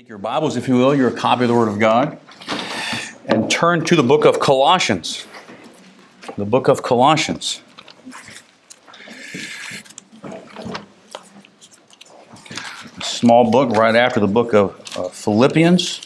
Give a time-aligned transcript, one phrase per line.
[0.00, 2.18] Take your Bibles, if you will, your copy of the Word of God,
[3.26, 5.26] and turn to the book of Colossians.
[6.38, 7.60] The book of Colossians.
[12.96, 16.00] A small book right after the book of uh, Philippians.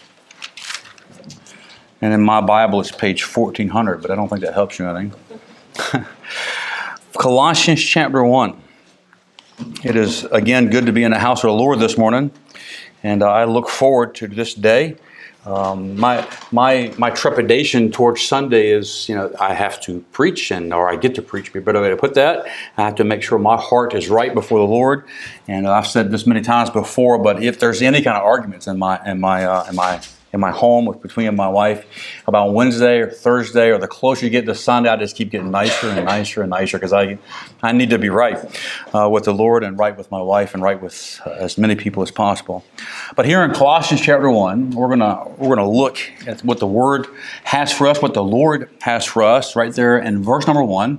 [2.01, 5.15] And in my Bible, it's page 1400, but I don't think that helps you anything.
[7.17, 8.61] Colossians chapter 1.
[9.85, 12.33] It is, again, good to be in the house of the Lord this morning
[13.05, 14.97] and I look forward to this day.
[15.47, 20.73] Um, my my my trepidation towards Sunday is, you know, I have to preach, and
[20.73, 21.53] or I get to preach.
[21.53, 22.47] Be a better way to put that.
[22.79, 25.05] I have to make sure my heart is right before the Lord.
[25.47, 28.79] And I've said this many times before, but if there's any kind of arguments in
[28.79, 30.01] my in my uh, in my
[30.35, 31.87] in my home with between my wife
[32.27, 35.53] about Wednesday or Thursday or the closer you get to Sunday, I just keep getting
[35.53, 37.19] nicer and nicer and nicer because I
[37.63, 38.37] I need to be right
[38.93, 41.77] uh, with the Lord and right with my wife and right with uh, as many
[41.77, 42.65] people as possible.
[43.15, 47.07] But here in Colossians chapter one, we're gonna we're gonna look at what the Word
[47.45, 50.99] has for us, what the Lord has for us, right there in verse number one.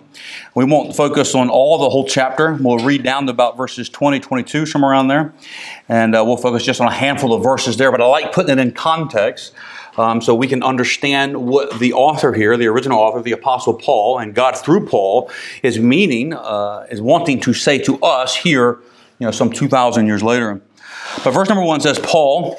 [0.56, 2.54] We won't focus on all the whole chapter.
[2.54, 5.34] We'll read down to about verses 20, 22, somewhere around there,
[5.90, 7.92] and uh, we'll focus just on a handful of verses there.
[7.92, 9.25] But I like putting it in context
[9.98, 14.20] um, so we can understand what the author here, the original author, the Apostle Paul,
[14.20, 15.32] and God through Paul
[15.64, 18.80] is meaning, uh, is wanting to say to us here,
[19.20, 20.62] you know, some 2,000 years later.
[21.24, 22.58] But verse number one says, Paul,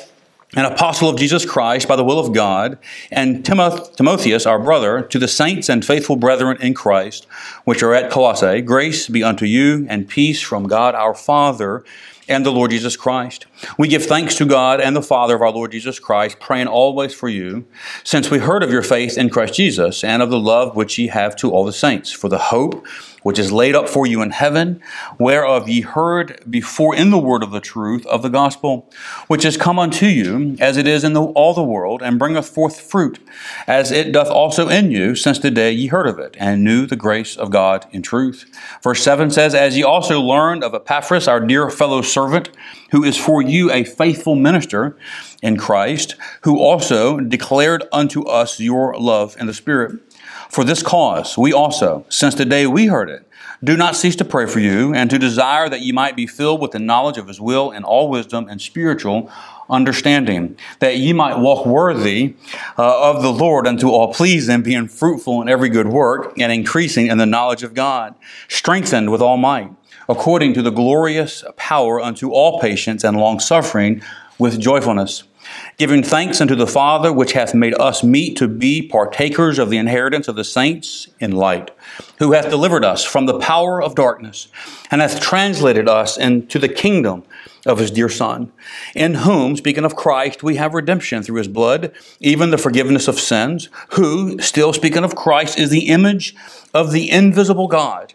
[0.55, 2.78] an apostle of Jesus Christ by the will of God,
[3.11, 7.27] and Timoth- Timotheus, our brother, to the saints and faithful brethren in Christ,
[7.64, 11.84] which are at Colossae, grace be unto you and peace from God our Father
[12.29, 13.47] and the Lord Jesus Christ.
[13.79, 17.15] We give thanks to God and the Father of our Lord Jesus Christ, praying always
[17.15, 17.67] for you,
[18.05, 21.09] since we heard of your faith in Christ Jesus and of the love which ye
[21.09, 22.87] have to all the saints, for the hope
[23.27, 24.81] which is laid up for you in heaven,
[25.19, 28.89] whereof ye heard before in the word of the truth of the gospel,
[29.27, 32.49] which is come unto you, as it is in the, all the world, and bringeth
[32.49, 33.19] forth fruit,
[33.67, 36.87] as it doth also in you, since the day ye heard of it, and knew
[36.87, 38.49] the grace of God in truth.
[38.81, 42.50] Verse 7 says, As ye also learned of Epaphras, our dear fellow servant,
[42.93, 44.97] who is for you a faithful minister
[45.43, 50.06] in Christ, who also declared unto us your love in the Spirit.
[50.49, 53.27] For this cause, we also, since the day we heard it,
[53.65, 56.61] do not cease to pray for you and to desire that ye might be filled
[56.61, 59.31] with the knowledge of his will and all wisdom and spiritual
[59.69, 62.35] understanding, that ye might walk worthy
[62.79, 67.06] uh, of the Lord unto all pleasing, being fruitful in every good work and increasing
[67.06, 68.15] in the knowledge of God,
[68.49, 69.71] strengthened with all might,
[70.09, 74.03] according to the glorious power unto all patience and long suffering
[74.39, 75.25] with joyfulness
[75.77, 79.78] giving thanks unto the Father, which hath made us meet to be partakers of the
[79.78, 81.71] inheritance of the saints in light,
[82.19, 84.49] who hath delivered us from the power of darkness,
[84.91, 87.22] and hath translated us into the kingdom
[87.67, 88.53] of his dear Son,
[88.94, 93.19] in whom, speaking of Christ, we have redemption through his blood, even the forgiveness of
[93.19, 96.34] sins, who, still speaking of Christ, is the image
[96.73, 98.15] of the invisible God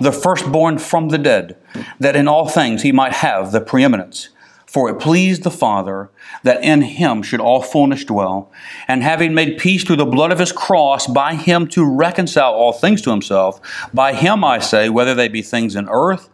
[0.00, 1.56] the firstborn from the dead,
[1.98, 4.30] that in all things he might have the preeminence.
[4.66, 6.10] For it pleased the Father
[6.44, 8.52] that in him should all fullness dwell,
[8.86, 12.72] and having made peace through the blood of his cross, by him to reconcile all
[12.72, 13.60] things to himself,
[13.92, 16.28] by him I say, whether they be things in earth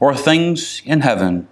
[0.00, 1.48] or things in heaven.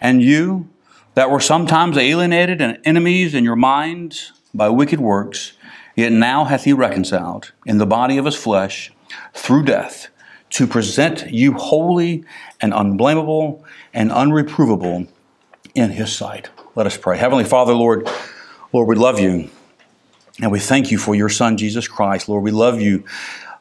[0.00, 0.68] And you
[1.14, 5.54] that were sometimes alienated and enemies in your minds by wicked works,
[5.96, 8.92] yet now hath he reconciled in the body of his flesh
[9.34, 10.06] through death
[10.50, 12.24] to present you holy
[12.60, 15.08] and unblameable and unreprovable
[15.74, 16.50] in his sight.
[16.74, 17.18] Let us pray.
[17.18, 18.08] Heavenly Father, Lord,
[18.72, 19.50] Lord, we love you.
[20.40, 22.28] And we thank you for your Son, Jesus Christ.
[22.28, 23.04] Lord, we love you.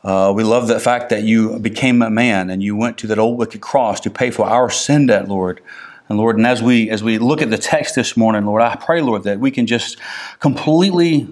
[0.04, 3.19] Uh, we love the fact that you became a man and you went to that
[3.19, 5.62] old wicked cross to pay for our sin debt, Lord.
[6.08, 8.75] And Lord, and as we as we look at the text this morning, Lord, I
[8.75, 9.98] pray, Lord, that we can just
[10.40, 11.28] completely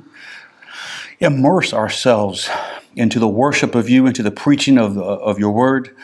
[1.19, 2.49] immerse ourselves
[2.97, 5.95] into the worship of you, into the preaching of, uh, of your word.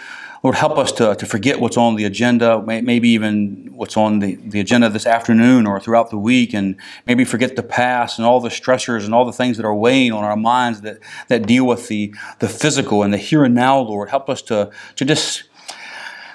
[0.43, 4.35] Lord, help us to, to forget what's on the agenda, maybe even what's on the,
[4.35, 6.75] the agenda this afternoon or throughout the week, and
[7.07, 10.11] maybe forget the past and all the stressors and all the things that are weighing
[10.11, 10.99] on our minds that,
[11.29, 14.09] that deal with the, the physical and the here and now, Lord.
[14.09, 15.43] Help us to, to just,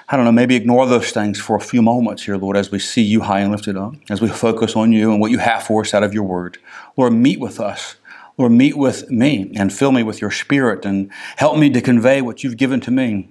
[0.07, 2.79] I don't know, maybe ignore those things for a few moments here, Lord, as we
[2.79, 5.61] see you high and lifted up, as we focus on you and what you have
[5.61, 6.57] for us out of your word.
[6.97, 7.95] Lord, meet with us.
[8.39, 12.21] Lord, meet with me and fill me with your spirit and help me to convey
[12.21, 13.27] what you've given to me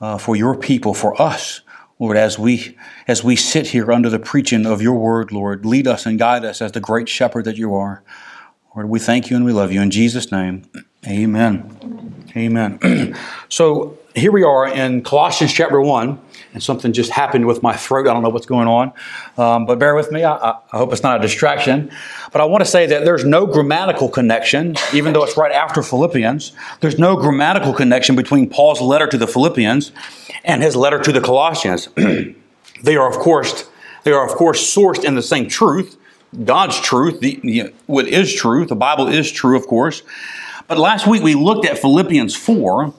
[0.00, 1.60] uh, for your people, for us.
[1.98, 5.86] Lord, as we as we sit here under the preaching of your word, Lord, lead
[5.86, 8.02] us and guide us as the great shepherd that you are.
[8.74, 9.82] Lord, we thank you and we love you.
[9.82, 10.62] In Jesus' name,
[11.06, 12.24] amen.
[12.34, 13.14] Amen.
[13.50, 16.20] so here we are in Colossians chapter 1,
[16.52, 18.08] and something just happened with my throat.
[18.08, 18.92] I don't know what's going on,
[19.36, 20.24] um, but bear with me.
[20.24, 21.90] I, I, hope it's not a distraction.
[22.32, 25.82] But I want to say that there's no grammatical connection, even though it's right after
[25.82, 26.52] Philippians.
[26.80, 29.92] There's no grammatical connection between Paul's letter to the Philippians
[30.44, 31.88] and his letter to the Colossians.
[32.82, 33.70] they are, of course,
[34.02, 35.96] they are of course sourced in the same truth,
[36.44, 37.20] God's truth.
[37.20, 38.68] The, what is truth?
[38.68, 40.02] The Bible is true, of course.
[40.66, 42.94] But last week we looked at Philippians 4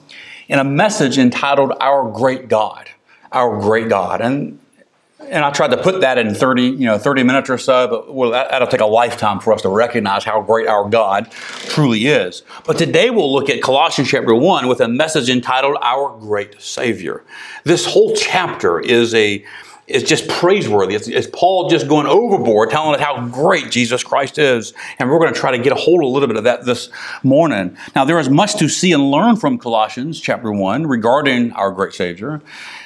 [0.48, 2.90] in a message entitled Our Great God.
[3.30, 4.20] Our Great God.
[4.20, 4.58] And
[5.28, 8.14] and I tried to put that in 30, you know, 30 minutes or so, but
[8.14, 12.06] well, that, will take a lifetime for us to recognize how great our God truly
[12.06, 12.42] is.
[12.66, 17.24] But today we'll look at Colossians chapter 1 with a message entitled Our Great Savior.
[17.64, 19.44] This whole chapter is a
[19.86, 20.94] is just praiseworthy.
[20.94, 24.72] It's, it's, Paul just going overboard, telling us how great Jesus Christ is.
[24.98, 26.64] And we're going to try to get a hold of a little bit of that
[26.64, 26.88] this
[27.22, 27.76] morning.
[27.94, 31.94] Now, there is much to see and learn from Colossians chapter 1 regarding our great
[31.94, 32.40] Savior.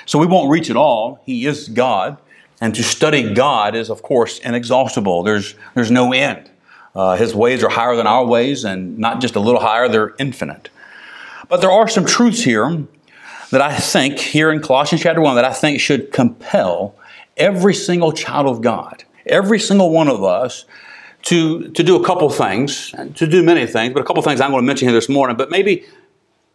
[0.07, 1.21] So we won't reach it all.
[1.25, 2.17] He is God.
[2.61, 5.23] And to study God is, of course, inexhaustible.
[5.23, 6.51] There's, there's no end.
[6.95, 10.15] Uh, his ways are higher than our ways, and not just a little higher, they're
[10.19, 10.71] infinite.
[11.51, 12.87] But there are some truths here
[13.51, 16.95] that I think here in Colossians chapter 1 that I think should compel
[17.37, 20.65] every single child of God, every single one of us,
[21.23, 24.51] to, to do a couple things, to do many things, but a couple things I'm
[24.51, 25.37] going to mention here this morning.
[25.37, 25.85] But maybe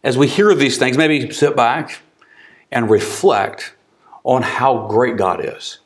[0.02, 2.00] as we hear these things, maybe sit back
[2.70, 3.74] and reflect
[4.24, 5.78] on how great God is.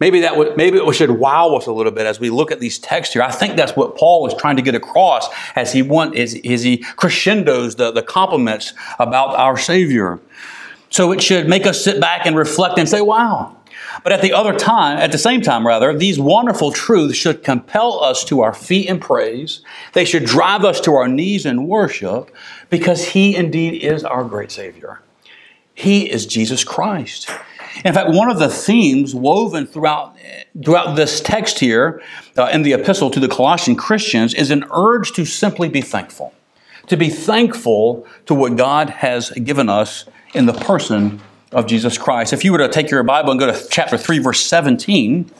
[0.00, 2.58] Maybe that would, maybe it should wow us a little bit as we look at
[2.58, 3.22] these texts here.
[3.22, 6.62] I think that's what Paul is trying to get across as he want as, as
[6.62, 10.18] he crescendos the, the compliments about our Savior.
[10.88, 13.56] So it should make us sit back and reflect and say, wow.
[14.02, 18.02] But at the other time, at the same time, rather, these wonderful truths should compel
[18.02, 19.60] us to our feet in praise.
[19.92, 22.30] They should drive us to our knees in worship
[22.70, 25.00] because He indeed is our great Savior.
[25.74, 27.30] He is Jesus Christ.
[27.84, 30.16] In fact, one of the themes woven throughout,
[30.64, 32.02] throughout this text here
[32.36, 36.34] uh, in the epistle to the Colossian Christians is an urge to simply be thankful,
[36.88, 41.20] to be thankful to what God has given us in the person
[41.52, 42.32] of Jesus Christ.
[42.32, 45.30] If you were to take your Bible and go to chapter 3, verse 17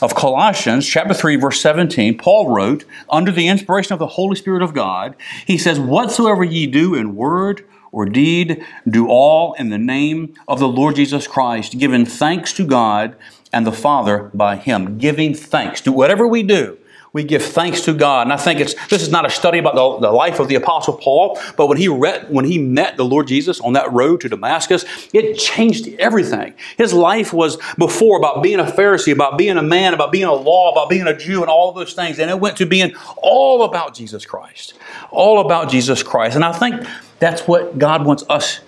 [0.00, 4.62] of Colossians, chapter 3, verse 17, Paul wrote, under the inspiration of the Holy Spirit
[4.62, 5.14] of God,
[5.46, 10.58] he says, Whatsoever ye do in word or deed, do all in the name of
[10.58, 13.14] the Lord Jesus Christ, giving thanks to God
[13.52, 14.98] and the Father by Him.
[14.98, 15.82] Giving thanks.
[15.82, 16.78] Do whatever we do,
[17.12, 18.22] we give thanks to God.
[18.22, 20.54] And I think it's this is not a study about the, the life of the
[20.54, 24.22] Apostle Paul, but when he read, when he met the Lord Jesus on that road
[24.22, 26.54] to Damascus, it changed everything.
[26.78, 30.32] His life was before about being a Pharisee, about being a man, about being a
[30.32, 32.18] law, about being a Jew, and all those things.
[32.18, 34.72] And it went to being all about Jesus Christ.
[35.10, 36.36] All about Jesus Christ.
[36.36, 36.86] And I think
[37.22, 38.60] that's what God wants us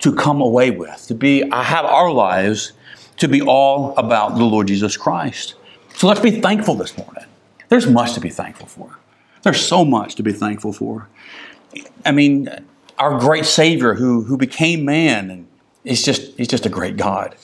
[0.00, 2.72] to come away with, to be, I have our lives
[3.16, 5.54] to be all about the Lord Jesus Christ.
[5.94, 7.24] So let's be thankful this morning.
[7.70, 8.98] There's much to be thankful for.
[9.44, 11.08] There's so much to be thankful for.
[12.04, 12.50] I mean,
[12.98, 15.48] our great Savior who, who became man, and
[15.82, 17.34] he's just, he's just a great God.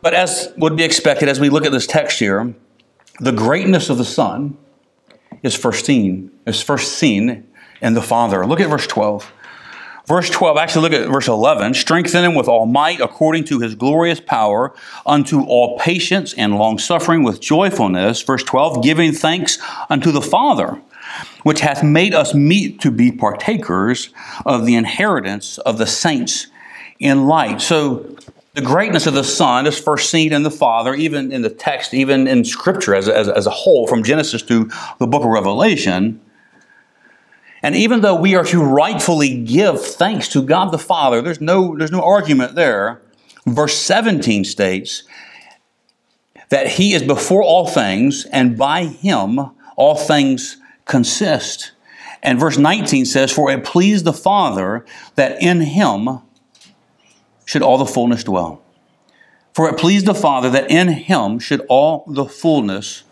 [0.00, 2.54] But as would be expected, as we look at this text here,
[3.18, 4.56] the greatness of the Son
[5.42, 7.48] is first seen, is first seen
[7.82, 8.46] in the Father.
[8.46, 9.32] Look at verse 12.
[10.06, 11.74] Verse 12, actually look at verse 11.
[11.74, 14.72] Strengthen him with all might according to his glorious power
[15.04, 18.22] unto all patience and long suffering with joyfulness.
[18.22, 19.58] Verse 12, giving thanks
[19.90, 20.80] unto the Father,
[21.42, 24.10] which hath made us meet to be partakers
[24.44, 26.46] of the inheritance of the saints
[27.00, 27.60] in light.
[27.60, 28.16] So
[28.54, 31.92] the greatness of the Son is first seen in the Father, even in the text,
[31.92, 34.70] even in Scripture as, as, as a whole, from Genesis to
[35.00, 36.20] the book of Revelation.
[37.66, 41.76] And even though we are to rightfully give thanks to God the Father, there's no,
[41.76, 43.02] there's no argument there.
[43.44, 45.02] Verse 17 states
[46.48, 49.40] that He is before all things, and by Him
[49.74, 51.72] all things consist.
[52.22, 56.20] And verse 19 says, For it pleased the Father that in Him
[57.46, 58.62] should all the fullness dwell.
[59.54, 63.02] For it pleased the Father that in Him should all the fullness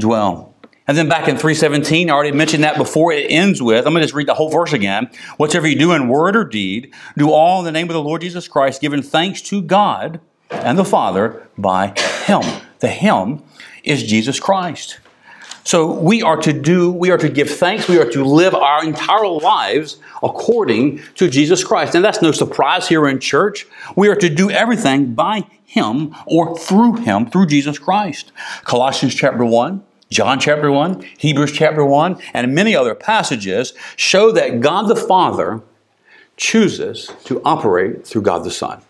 [0.00, 0.53] dwell.
[0.86, 4.02] And then back in 317, I already mentioned that before it ends with, I'm going
[4.02, 5.08] to just read the whole verse again.
[5.38, 8.20] Whatever you do in word or deed, do all in the name of the Lord
[8.20, 11.94] Jesus Christ, giving thanks to God and the Father by
[12.26, 12.42] Him.
[12.80, 13.42] The Him
[13.82, 14.98] is Jesus Christ.
[15.66, 18.84] So we are to do, we are to give thanks, we are to live our
[18.84, 21.94] entire lives according to Jesus Christ.
[21.94, 23.66] And that's no surprise here in church.
[23.96, 28.30] We are to do everything by Him or through Him, through Jesus Christ.
[28.64, 29.82] Colossians chapter 1,
[30.14, 35.60] John chapter 1, Hebrews chapter 1, and many other passages show that God the Father
[36.36, 38.80] chooses to operate through God the Son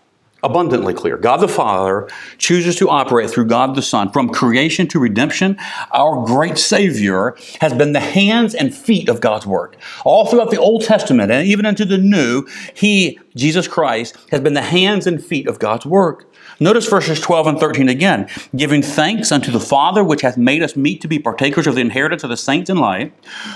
[0.42, 1.16] abundantly clear.
[1.16, 4.10] God the Father chooses to operate through God the Son.
[4.10, 5.56] From creation to redemption,
[5.90, 9.74] our great Savior has been the hands and feet of God's Word.
[10.04, 14.52] All throughout the Old Testament and even into the New, He, Jesus Christ, has been
[14.52, 16.26] the hands and feet of God's Word.
[16.60, 18.28] Notice verses 12 and 13 again.
[18.54, 21.80] Giving thanks unto the Father, which hath made us meet to be partakers of the
[21.80, 23.12] inheritance of the saints in light,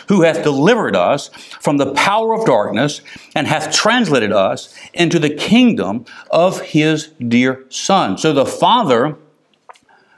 [0.09, 1.29] who hath delivered us
[1.61, 3.01] from the power of darkness,
[3.35, 8.19] and hath translated us into the kingdom of his dear Son.
[8.19, 9.17] So the Father,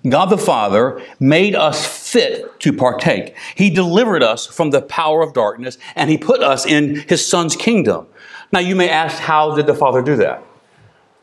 [0.08, 3.36] God the Father, made us fit to partake.
[3.54, 7.56] He delivered us from the power of darkness, and he put us in his Son's
[7.56, 8.06] kingdom.
[8.52, 10.42] Now you may ask, how did the Father do that?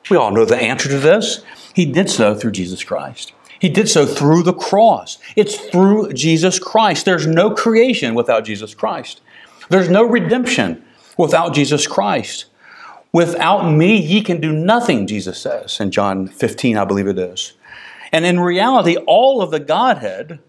[0.10, 1.44] We all know the answer to this.
[1.74, 3.34] He did so through Jesus Christ.
[3.60, 5.18] He did so through the cross.
[5.36, 7.06] It's through Jesus Christ.
[7.06, 9.22] There's no creation without Jesus Christ.
[9.70, 10.86] There's no redemption
[11.18, 12.46] without Jesus Christ.
[13.12, 17.54] Without me, ye can do nothing, Jesus says in John 15, I believe it is.
[18.12, 20.40] And in reality, all of the Godhead,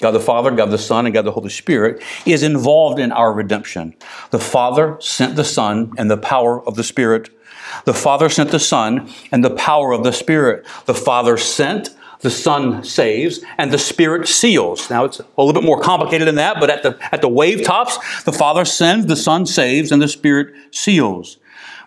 [0.00, 3.32] God the Father, God the Son, and God the Holy Spirit, is involved in our
[3.32, 3.94] redemption.
[4.30, 7.30] The Father sent the Son and the power of the Spirit
[7.84, 10.66] the Father sent the Son and the power of the Spirit.
[10.86, 11.90] The Father sent,
[12.20, 14.88] the Son saves, and the Spirit seals.
[14.90, 17.64] Now it's a little bit more complicated than that, but at the, at the wave
[17.64, 21.38] tops, the Father sends, the Son saves, and the Spirit seals.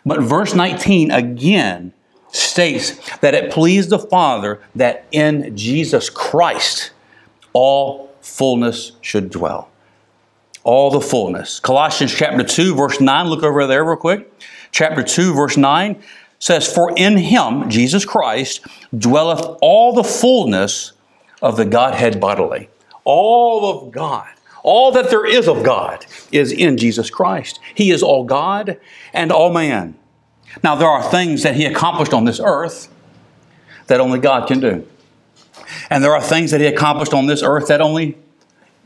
[0.06, 1.94] But verse 19 again
[2.32, 6.92] states that it pleased the Father that in Jesus Christ
[7.54, 9.70] all fullness should dwell.
[10.64, 11.60] All the fullness.
[11.60, 14.32] Colossians chapter 2, verse 9, look over there real quick
[14.72, 16.02] chapter 2, verse 9
[16.40, 18.66] says, For in him, Jesus Christ,
[18.98, 20.94] dwelleth all the fullness
[21.42, 22.70] of the Godhead bodily.
[23.04, 24.28] All of God,
[24.64, 27.60] all that there is of God is in Jesus Christ.
[27.74, 28.80] He is all God
[29.14, 29.98] and all man.
[30.64, 32.90] Now, there are things that he accomplished on this earth
[33.88, 34.86] that only God can do.
[35.90, 38.18] And there are things that he accomplished on this earth that only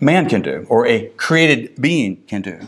[0.01, 2.67] man can do or a created being can do.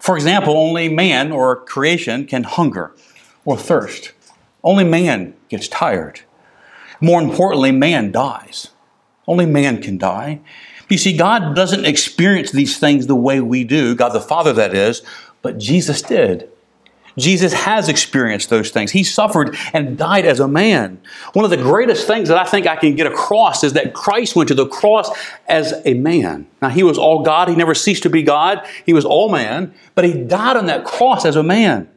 [0.00, 2.94] For example, only man or creation can hunger
[3.44, 4.12] or thirst.
[4.62, 6.20] Only man gets tired.
[7.00, 8.68] More importantly, man dies.
[9.26, 10.40] Only man can die.
[10.88, 14.74] You see, God doesn't experience these things the way we do, God the Father, that
[14.74, 15.02] is,
[15.40, 16.51] but Jesus did.
[17.18, 18.90] Jesus has experienced those things.
[18.90, 21.00] He suffered and died as a man.
[21.34, 24.34] One of the greatest things that I think I can get across is that Christ
[24.34, 25.10] went to the cross
[25.48, 26.46] as a man.
[26.60, 27.48] Now, he was all God.
[27.48, 28.66] He never ceased to be God.
[28.86, 31.88] He was all man, but he died on that cross as a man.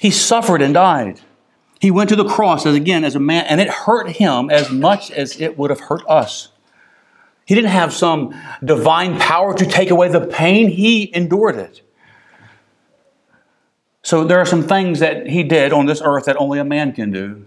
[0.00, 1.20] He suffered and died.
[1.80, 4.70] He went to the cross as again as a man, and it hurt him as
[4.70, 6.48] much as it would have hurt us.
[7.44, 8.34] He didn't have some
[8.64, 11.82] divine power to take away the pain, he endured it.
[14.04, 16.92] So there are some things that he did on this earth that only a man
[16.92, 17.46] can do.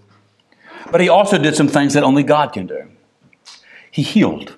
[0.91, 2.89] But he also did some things that only God can do.
[3.91, 4.57] He healed.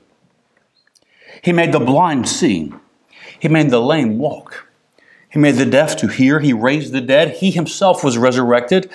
[1.44, 2.74] He made the blind see.
[3.38, 4.70] He made the lame walk.
[5.30, 6.40] He made the deaf to hear.
[6.40, 7.38] He raised the dead.
[7.38, 8.90] He himself was resurrected.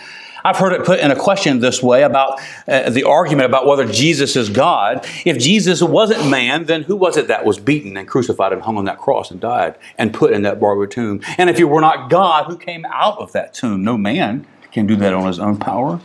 [0.45, 3.87] I've heard it put in a question this way about uh, the argument about whether
[3.87, 5.07] Jesus is God.
[5.25, 8.77] If Jesus wasn't man, then who was it that was beaten and crucified and hung
[8.77, 11.23] on that cross and died and put in that borrowed tomb?
[11.39, 13.83] And if you were not God, who came out of that tomb?
[13.83, 15.99] No man can do that on his own power.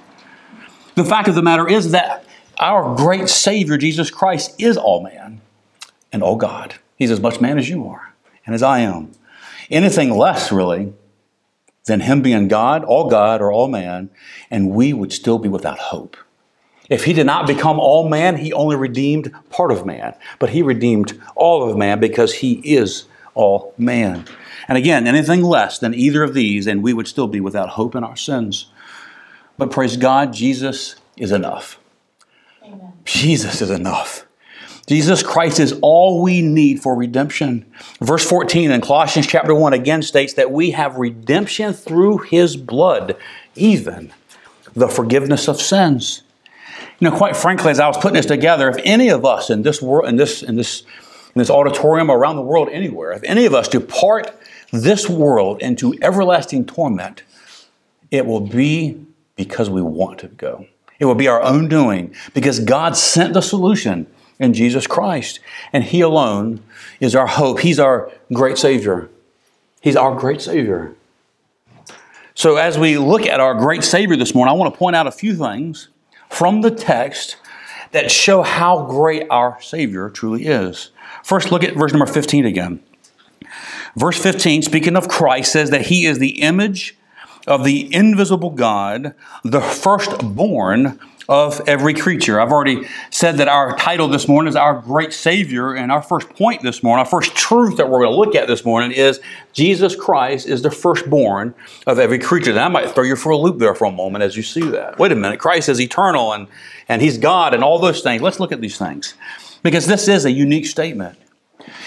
[0.96, 2.24] The fact of the matter is that
[2.60, 5.42] our great Savior, Jesus Christ, is all man
[6.14, 6.76] and all God.
[6.96, 8.14] He's as much man as you are
[8.46, 9.12] and as I am.
[9.70, 10.94] Anything less, really,
[11.90, 14.10] than him being God, all God or all man,
[14.50, 16.16] and we would still be without hope.
[16.90, 20.62] If he did not become all man, he only redeemed part of man, but he
[20.62, 23.06] redeemed all of man because he is
[23.36, 24.26] all man.
[24.68, 27.96] And again, anything less than either of these, and we would still be without hope
[27.96, 28.72] in our sins.
[29.58, 31.80] But praise God, Jesus is enough.
[32.64, 32.94] Amen.
[33.04, 34.26] Jesus is enough.
[34.90, 37.64] Jesus Christ is all we need for redemption.
[38.02, 43.16] Verse 14 in Colossians chapter 1 again states that we have redemption through his blood,
[43.56, 44.12] even
[44.74, 46.24] the forgiveness of sins.
[46.98, 49.62] You know, quite frankly, as I was putting this together, if any of us in
[49.62, 53.46] this world, in this, in this, in this auditorium around the world, anywhere, if any
[53.46, 54.36] of us depart
[54.72, 57.22] this world into everlasting torment,
[58.10, 59.06] it will be
[59.36, 60.66] because we want to go.
[60.98, 64.08] It will be our own doing because God sent the solution
[64.40, 65.40] in Jesus Christ.
[65.74, 66.64] And He alone
[67.00, 67.60] is our hope.
[67.60, 69.10] He's our great Savior.
[69.82, 70.96] He's our great Savior.
[72.34, 75.08] So, as we look at our great Savior this morning, I want to point out
[75.08, 75.90] a few things
[76.30, 77.36] from the text
[77.92, 80.92] that show how great our Savior truly is.
[81.24, 82.82] First, look at verse number 15 again.
[83.96, 86.98] Verse 15, speaking of Christ, says that He is the image
[87.48, 92.42] of the invisible God, the firstborn of every creature.
[92.42, 96.28] I've already said that our title this morning is Our Great Savior, and our first
[96.32, 99.22] point this morning, our first truth that we're going to look at this morning is
[99.54, 101.54] Jesus Christ is the firstborn
[101.86, 102.52] of every creature.
[102.52, 104.98] That might throw you for a loop there for a moment as you see that.
[104.98, 106.48] Wait a minute, Christ is eternal and,
[106.90, 108.24] and He's God and all those things.
[108.24, 109.14] Let's look at these things
[109.62, 111.16] because this is a unique statement.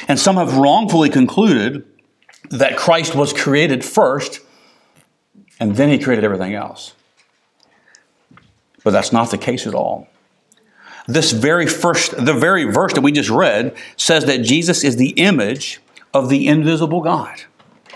[0.06, 1.84] And some have wrongfully concluded
[2.50, 4.38] that Christ was created first
[5.58, 6.94] and then He created everything else.
[8.84, 10.08] But that's not the case at all.
[11.06, 15.10] This very first, the very verse that we just read says that Jesus is the
[15.10, 15.80] image
[16.14, 17.42] of the invisible God.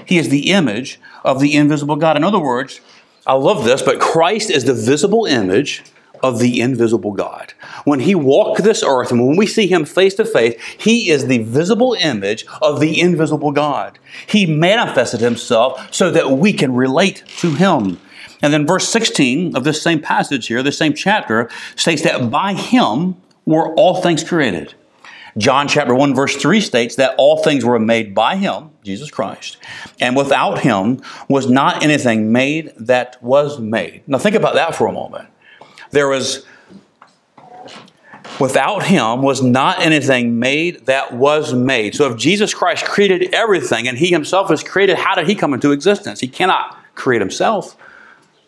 [0.05, 2.17] He is the image of the invisible God.
[2.17, 2.81] In other words,
[3.27, 5.85] I love this, but Christ is the visible image
[6.23, 7.53] of the invisible God.
[7.85, 11.27] When he walked this earth and when we see him face to face, he is
[11.27, 13.99] the visible image of the invisible God.
[14.27, 18.01] He manifested himself so that we can relate to him.
[18.43, 22.55] And then verse 16 of this same passage here, this same chapter, states that by
[22.55, 24.75] him were all things created.
[25.39, 29.59] John chapter 1 verse 3 states that all things were made by him, Jesus Christ,
[30.01, 34.03] and without him was not anything made that was made.
[34.07, 35.29] Now think about that for a moment.
[35.91, 36.47] There was
[38.41, 41.95] without him was not anything made that was made.
[41.95, 45.53] So if Jesus Christ created everything and he himself was created, how did he come
[45.53, 46.21] into existence?
[46.21, 47.77] He cannot create himself.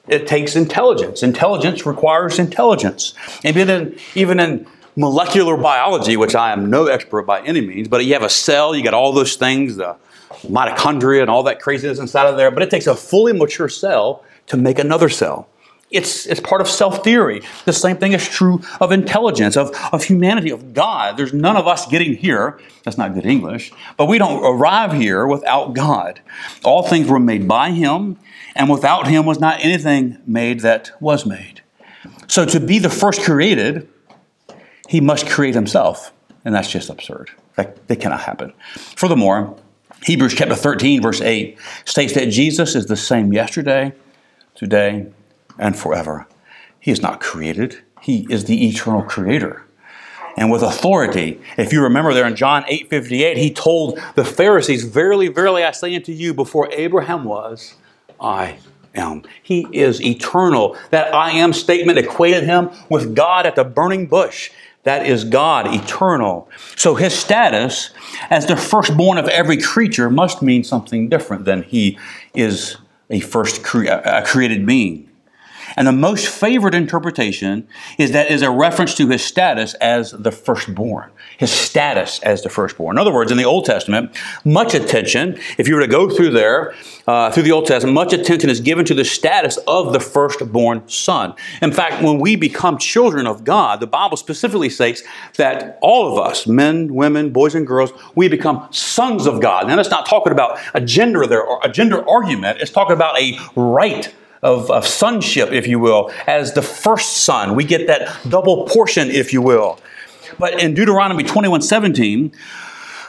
[0.08, 1.22] It takes intelligence.
[1.22, 3.14] Intelligence requires intelligence.
[3.44, 7.88] And even in, even in molecular biology, which I am no expert by any means,
[7.88, 9.96] but you have a cell, you got all those things, the
[10.42, 14.24] mitochondria and all that craziness inside of there, but it takes a fully mature cell
[14.46, 15.48] to make another cell.
[15.90, 17.40] It's, it's part of cell theory.
[17.64, 21.16] The same thing is true of intelligence, of, of humanity, of God.
[21.16, 22.60] There's none of us getting here.
[22.84, 23.72] That's not good English.
[23.96, 26.20] But we don't arrive here without God.
[26.62, 28.18] All things were made by Him,
[28.54, 31.62] and without Him was not anything made that was made.
[32.26, 33.88] So to be the first created,
[34.88, 36.12] He must create Himself.
[36.44, 37.30] And that's just absurd.
[37.56, 38.52] That, that cannot happen.
[38.96, 39.56] Furthermore,
[40.02, 43.92] Hebrews chapter 13, verse 8 states that Jesus is the same yesterday,
[44.54, 45.06] today,
[45.58, 46.26] and forever.
[46.80, 49.64] He is not created, He is the eternal creator.
[50.36, 54.84] And with authority, if you remember there in John 8 58, he told the Pharisees,
[54.84, 57.74] Verily, verily, I say unto you, before Abraham was,
[58.20, 58.58] I
[58.94, 59.24] am.
[59.42, 60.76] He is eternal.
[60.90, 64.50] That I am statement equated him with God at the burning bush.
[64.84, 66.48] That is God, eternal.
[66.76, 67.90] So his status
[68.30, 71.98] as the firstborn of every creature must mean something different than he
[72.32, 72.76] is
[73.10, 75.07] a first cre- a created being.
[75.78, 80.32] And the most favored interpretation is that is a reference to his status as the
[80.32, 81.08] firstborn.
[81.36, 82.96] His status as the firstborn.
[82.96, 84.10] In other words, in the Old Testament,
[84.44, 86.74] much attention, if you were to go through there,
[87.06, 90.82] uh, through the Old Testament, much attention is given to the status of the firstborn
[90.88, 91.32] son.
[91.62, 95.04] In fact, when we become children of God, the Bible specifically states
[95.36, 99.68] that all of us, men, women, boys, and girls, we become sons of God.
[99.68, 102.58] Now, it's not talking about a gender there or a gender argument.
[102.60, 107.54] It's talking about a right of, of sonship, if you will, as the first son.
[107.54, 109.80] We get that double portion, if you will.
[110.38, 112.32] But in Deuteronomy 21 17,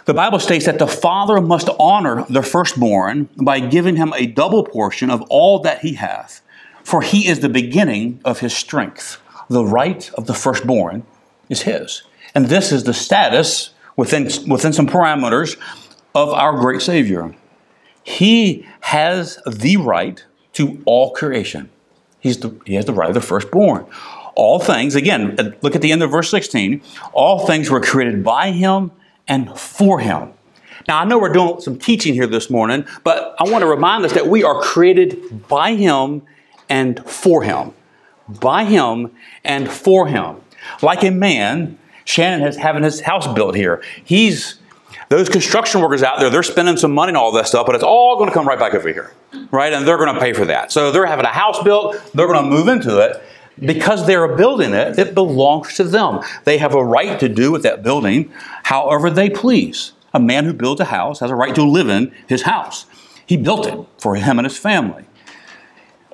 [0.05, 4.63] the Bible states that the father must honor the firstborn by giving him a double
[4.63, 6.41] portion of all that he hath,
[6.83, 9.21] for he is the beginning of his strength.
[9.49, 11.03] The right of the firstborn
[11.49, 12.03] is his.
[12.33, 15.57] And this is the status within, within some parameters
[16.15, 17.35] of our great Savior.
[18.03, 21.69] He has the right to all creation.
[22.19, 23.85] He's the, he has the right of the firstborn.
[24.35, 26.81] All things, again, uh, look at the end of verse 16.
[27.13, 28.91] All things were created by him
[29.27, 30.33] and for him.
[30.88, 34.05] Now, I know we're doing some teaching here this morning, but I want to remind
[34.05, 36.23] us that we are created by him
[36.67, 37.73] and for him.
[38.27, 39.12] By him
[39.43, 40.38] and for him.
[40.81, 43.83] Like a man, Shannon is having his house built here.
[44.03, 44.58] He's
[45.10, 47.84] those construction workers out there, they're spending some money and all that stuff, but it's
[47.84, 49.13] all going to come right back over here,
[49.52, 49.73] right?
[49.73, 50.71] And they're going to pay for that.
[50.71, 53.21] So they're having a house built, they're going to move into it.
[53.60, 56.21] Because they're building it, it belongs to them.
[56.45, 58.32] They have a right to do with that building
[58.63, 59.91] however they please.
[60.13, 62.86] A man who builds a house has a right to live in his house.
[63.25, 65.04] He built it for him and his family.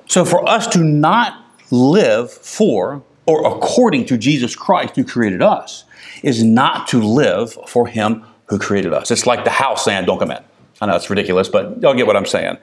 [0.06, 5.84] So for us to not live for or according to Jesus Christ who created us
[6.22, 9.10] is not to live for him who created us.
[9.10, 10.42] It's like the house saying, don't come in.
[10.80, 12.58] I know it's ridiculous, but y'all get what I'm saying.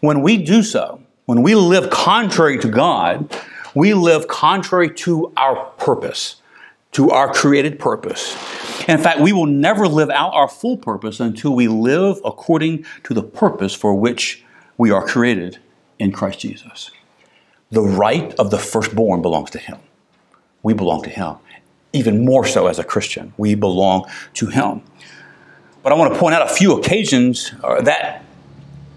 [0.00, 3.34] When we do so, when we live contrary to God,
[3.74, 6.36] we live contrary to our purpose,
[6.92, 8.34] to our created purpose.
[8.88, 13.14] In fact, we will never live out our full purpose until we live according to
[13.14, 14.44] the purpose for which
[14.76, 15.58] we are created
[15.98, 16.90] in Christ Jesus.
[17.70, 19.78] The right of the firstborn belongs to Him.
[20.62, 21.36] We belong to Him.
[21.92, 24.82] Even more so as a Christian, we belong to Him.
[25.84, 28.24] But I want to point out a few occasions uh, that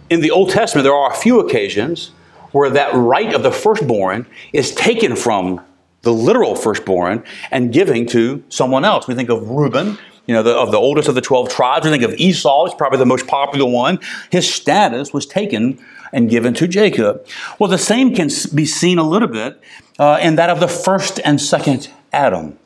[0.09, 2.11] in the Old Testament, there are a few occasions
[2.53, 5.59] where that right of the firstborn is taken from
[6.03, 9.05] the literal firstborn and giving to someone else.
[9.05, 9.97] We think of Reuben,
[10.27, 11.85] you know, the, of the oldest of the 12 tribes.
[11.85, 13.99] We think of Esau, he's probably the most popular one.
[14.31, 17.27] His status was taken and given to Jacob.
[17.59, 19.61] Well, the same can be seen a little bit
[19.99, 22.57] uh, in that of the first and second Adam.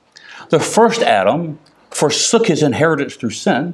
[0.50, 1.58] The first Adam
[1.90, 3.74] forsook his inheritance through sin,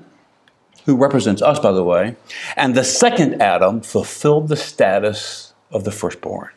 [0.88, 2.16] who represents us, by the way,
[2.56, 6.50] and the second Adam fulfilled the status of the firstborn.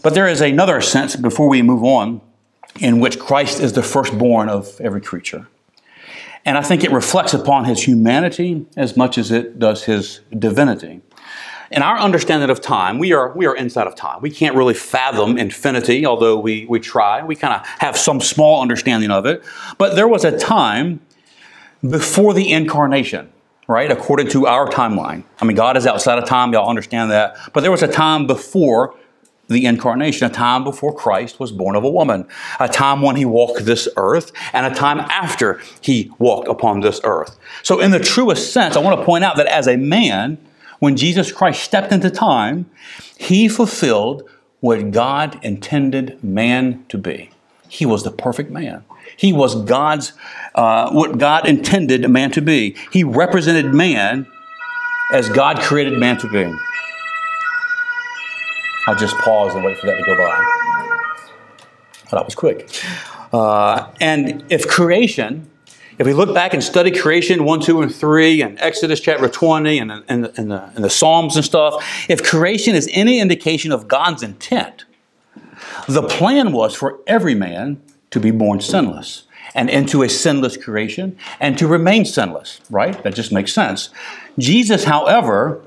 [0.00, 2.20] But there is another sense, before we move on,
[2.78, 5.48] in which Christ is the firstborn of every creature.
[6.44, 11.00] And I think it reflects upon his humanity as much as it does his divinity.
[11.72, 14.22] In our understanding of time, we are, we are inside of time.
[14.22, 17.24] We can't really fathom infinity, although we, we try.
[17.24, 19.42] We kind of have some small understanding of it.
[19.78, 21.00] But there was a time
[21.88, 23.32] before the incarnation,
[23.66, 23.90] right?
[23.90, 25.24] According to our timeline.
[25.40, 27.36] I mean, God is outside of time, y'all understand that.
[27.52, 28.94] But there was a time before
[29.48, 32.26] the incarnation, a time before Christ was born of a woman,
[32.60, 37.00] a time when he walked this earth, and a time after he walked upon this
[37.02, 37.36] earth.
[37.64, 40.38] So, in the truest sense, I want to point out that as a man,
[40.78, 42.70] when Jesus Christ stepped into time,
[43.18, 44.28] he fulfilled
[44.60, 47.30] what God intended man to be.
[47.70, 48.84] He was the perfect man.
[49.16, 50.12] He was God's,
[50.54, 52.76] uh, what God intended man to be.
[52.92, 54.26] He represented man
[55.12, 56.52] as God created man to be.
[58.86, 60.56] I'll just pause and wait for that to go by.
[62.10, 62.68] That was quick.
[63.32, 65.48] Uh, and if creation,
[65.98, 69.78] if we look back and study creation 1, 2, and 3, and Exodus chapter 20,
[69.78, 73.86] and, and, and, the, and the Psalms and stuff, if creation is any indication of
[73.86, 74.86] God's intent,
[75.88, 81.16] the plan was for every man to be born sinless and into a sinless creation
[81.40, 83.02] and to remain sinless, right?
[83.02, 83.90] That just makes sense.
[84.38, 85.62] Jesus, however,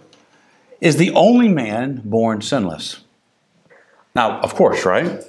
[0.82, 3.02] is the only man born sinless.
[4.16, 5.24] Now, of course, right?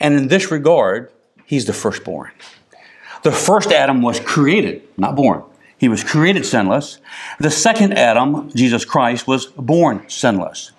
[0.00, 1.10] And in this regard,
[1.44, 2.30] he's the firstborn.
[3.22, 5.42] The first Adam was created, not born.
[5.76, 6.98] He was created sinless.
[7.38, 10.72] The second Adam, Jesus Christ, was born sinless.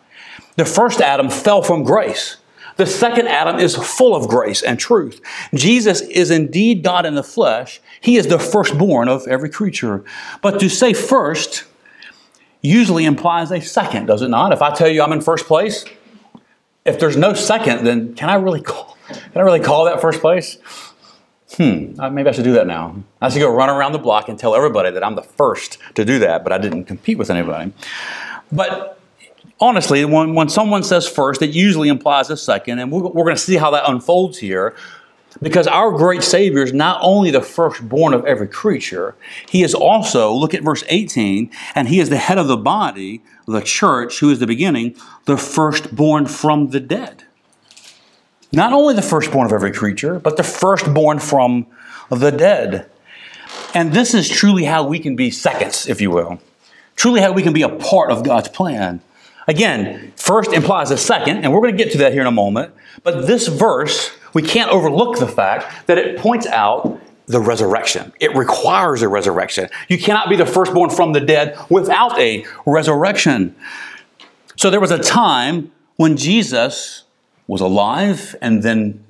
[0.56, 2.38] The first Adam fell from grace.
[2.80, 5.20] The second Adam is full of grace and truth.
[5.54, 7.82] Jesus is indeed God in the flesh.
[8.00, 10.06] He is the firstborn of every creature.
[10.42, 11.66] But to say first
[12.62, 14.54] usually implies a second, does it not?
[14.54, 15.84] If I tell you I'm in first place,
[16.86, 20.22] if there's no second, then can I really call, can I really call that first
[20.22, 20.58] place?
[21.58, 22.96] Hmm, uh, maybe I should do that now.
[23.22, 26.06] I should go run around the block and tell everybody that I'm the first to
[26.06, 27.74] do that, but I didn't compete with anybody.
[28.54, 28.99] But
[29.60, 33.36] honestly, when, when someone says first, it usually implies a second, and we're, we're going
[33.36, 34.76] to see how that unfolds here.
[35.42, 39.16] Because our great Savior is not only the firstborn of every creature,
[39.48, 43.22] He is also, look at verse 18, and He is the head of the body,
[43.48, 47.26] the church, who is the beginning, the firstborn from the dead.
[48.52, 51.68] Not only the firstborn of every creature, but the firstborn from
[52.10, 52.90] the dead.
[53.76, 56.42] And this is truly how we can be seconds, if you will.
[56.96, 59.02] Truly how we can be a part of God's plan.
[59.50, 62.32] Again, first implies a second, and we're going to get to that here in a
[62.32, 62.72] moment.
[63.04, 68.14] But this verse we can't overlook the fact that it points out the resurrection.
[68.20, 69.70] It requires a resurrection.
[69.88, 73.56] You cannot be the firstborn from the dead without a resurrection.
[74.56, 77.06] So there was a time when Jesus
[77.48, 79.04] was alive and then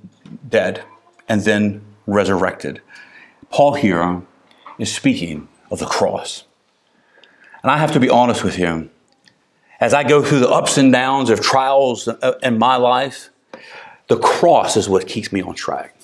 [0.47, 0.83] dead
[1.27, 2.81] and then resurrected.
[3.49, 4.21] Paul here
[4.77, 6.45] is speaking of the cross.
[7.61, 8.89] And I have to be honest with you.
[9.79, 13.29] As I go through the ups and downs of trials uh, in my life,
[14.09, 15.95] the cross is what keeps me on track.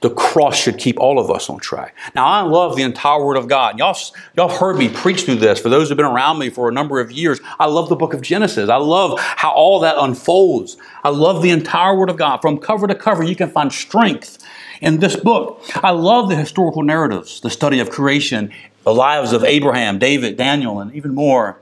[0.00, 1.94] The cross should keep all of us on track.
[2.14, 3.78] Now, I love the entire Word of God.
[3.78, 3.96] Y'all,
[4.36, 5.60] y'all heard me preach through this.
[5.60, 8.12] For those who've been around me for a number of years, I love the book
[8.14, 8.68] of Genesis.
[8.68, 10.76] I love how all that unfolds.
[11.04, 12.38] I love the entire Word of God.
[12.38, 14.44] From cover to cover, you can find strength
[14.80, 15.62] in this book.
[15.76, 20.80] I love the historical narratives, the study of creation, the lives of Abraham, David, Daniel,
[20.80, 21.58] and even more.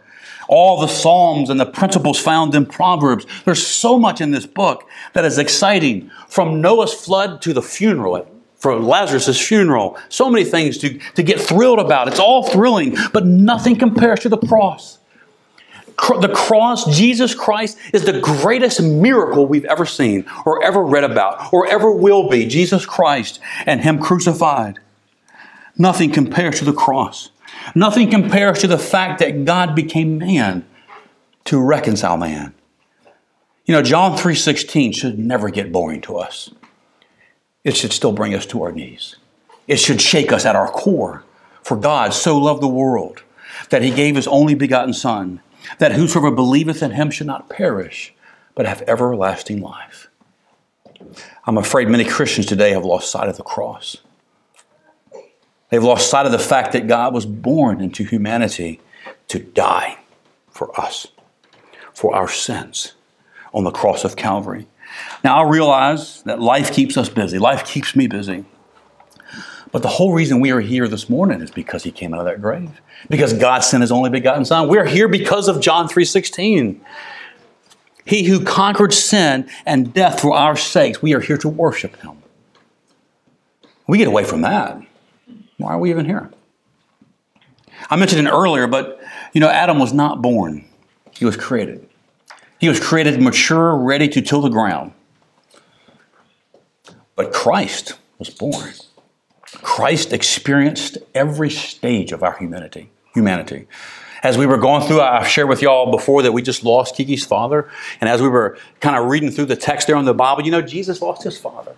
[0.53, 3.27] All the Psalms and the principles found in Proverbs.
[3.47, 8.29] There's so much in this book that is exciting from Noah's flood to the funeral,
[8.59, 9.97] for Lazarus' funeral.
[10.11, 12.09] So many things to, to get thrilled about.
[12.09, 14.99] It's all thrilling, but nothing compares to the cross.
[15.87, 21.51] The cross, Jesus Christ, is the greatest miracle we've ever seen or ever read about
[21.53, 22.47] or ever will be.
[22.47, 24.81] Jesus Christ and Him crucified.
[25.79, 27.31] Nothing compares to the cross.
[27.75, 30.65] Nothing compares to the fact that God became man
[31.45, 32.55] to reconcile man.
[33.65, 36.51] You know, John 3:16 should never get boring to us.
[37.65, 39.17] It should still bring us to our knees.
[39.69, 41.25] It should shake us at our core.
[41.63, 43.23] For God so loved the world
[43.71, 45.41] that he gave his only begotten son,
[45.79, 48.13] that whosoever believeth in him should not perish,
[48.57, 50.09] but have everlasting life.
[51.47, 53.99] I'm afraid many Christians today have lost sight of the cross.
[55.73, 58.79] They've lost sight of the fact that God was born into humanity
[59.29, 60.01] to die
[60.51, 61.07] for us,
[61.95, 62.93] for our sins
[63.55, 64.67] on the cross of Calvary.
[65.25, 68.45] Now, I realize that life keeps us busy, life keeps me busy.
[69.71, 72.27] But the whole reason we are here this morning is because he came out of
[72.27, 72.83] that grave.
[73.09, 74.69] Because God sent his only begotten son.
[74.69, 76.83] We're here because of John 3:16.
[78.05, 82.19] He who conquered sin and death for our sakes, we are here to worship him.
[83.87, 84.83] We get away from that.
[85.59, 86.31] Why are we even here?
[87.91, 89.01] I mentioned it earlier, but
[89.33, 90.65] you know, Adam was not born.
[91.13, 91.89] He was created.
[92.59, 94.93] He was created mature, ready to till the ground.
[97.17, 98.73] But Christ was born.
[99.63, 102.91] Christ experienced every stage of our humanity.
[103.15, 103.67] Humanity.
[104.23, 107.27] As we were going through, I've shared with y'all before that we just lost Kiki's
[107.27, 107.69] father.
[108.01, 110.53] And as we were kind of reading through the text there in the Bible, you
[110.53, 111.75] know, Jesus lost his father.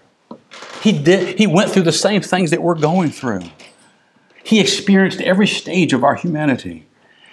[0.84, 3.40] He did, he went through the same things that we're going through.
[4.44, 6.86] He experienced every stage of our humanity.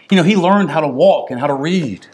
[0.10, 2.08] You know, he learned how to walk and how to read.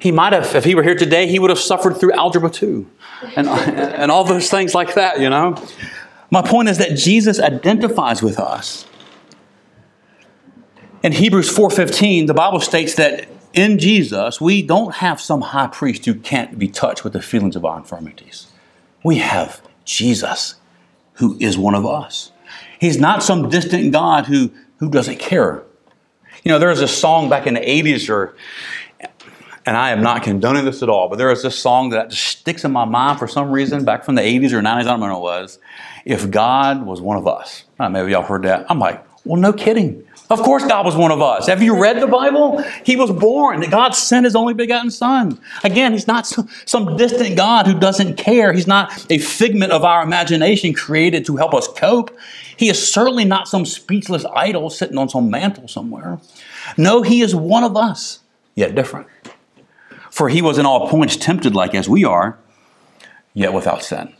[0.00, 2.90] He might have, if he were here today, he would have suffered through algebra 2
[3.36, 5.54] and, and all those things like that, you know.
[6.28, 8.86] My point is that Jesus identifies with us.
[11.04, 16.04] In Hebrews 4:15, the Bible states that in Jesus, we don't have some high priest
[16.04, 18.48] who can't be touched with the feelings of our infirmities.
[19.04, 20.56] We have Jesus,
[21.14, 22.32] who is one of us.
[22.78, 25.62] He's not some distant God who, who doesn't care.
[26.42, 28.36] You know, there was a song back in the 80s, or,
[29.64, 32.22] and I am not condoning this at all, but there was this song that just
[32.22, 35.00] sticks in my mind for some reason back from the 80s or 90s, I don't
[35.00, 35.58] know what it was.
[36.04, 37.64] If God was one of us.
[37.78, 38.66] maybe y'all heard that.
[38.70, 40.04] I'm like, well, no kidding.
[40.34, 41.46] Of course, God was one of us.
[41.46, 42.60] Have you read the Bible?
[42.84, 43.60] He was born.
[43.70, 45.38] God sent His only begotten Son.
[45.62, 48.52] Again, He's not some distant God who doesn't care.
[48.52, 52.18] He's not a figment of our imagination created to help us cope.
[52.56, 56.18] He is certainly not some speechless idol sitting on some mantle somewhere.
[56.76, 58.18] No, He is one of us,
[58.56, 59.06] yet different.
[60.10, 62.36] For He was in all points tempted like as we are,
[63.34, 64.12] yet without sin.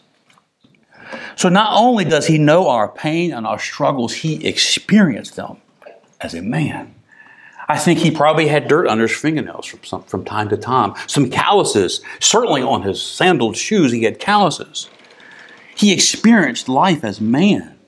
[1.34, 5.56] So not only does He know our pain and our struggles, He experienced them
[6.24, 6.94] as a man.
[7.68, 10.94] I think he probably had dirt under his fingernails from, some, from time to time,
[11.06, 12.00] some calluses.
[12.18, 14.88] Certainly on his sandaled shoes, he had calluses.
[15.76, 17.78] He experienced life as man.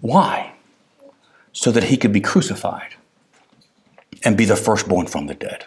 [0.00, 0.54] Why?
[1.52, 2.94] So that he could be crucified
[4.24, 5.66] and be the firstborn from the dead.